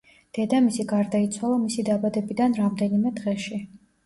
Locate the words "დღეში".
3.23-3.63